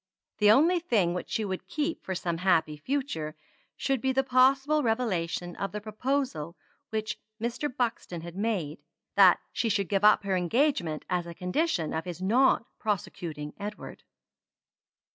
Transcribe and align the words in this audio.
The 0.39 0.49
only 0.49 0.79
thing 0.79 1.13
which 1.13 1.29
she 1.29 1.45
would 1.45 1.67
keep 1.67 2.03
for 2.03 2.15
some 2.15 2.39
happy 2.39 2.75
future 2.75 3.35
should 3.77 4.01
be 4.01 4.11
the 4.11 4.23
possible 4.23 4.81
revelation 4.81 5.55
of 5.57 5.71
the 5.73 5.79
proposal 5.79 6.57
which 6.89 7.19
Mr. 7.39 7.69
Buxton 7.71 8.21
had 8.21 8.35
made, 8.35 8.79
that 9.15 9.39
she 9.53 9.69
should 9.69 9.89
give 9.89 10.03
up 10.03 10.23
her 10.23 10.35
engagement 10.35 11.05
as 11.07 11.27
a 11.27 11.35
condition 11.35 11.93
of 11.93 12.05
his 12.05 12.19
not 12.19 12.65
prosecuting 12.79 13.53
Edward. 13.59 14.01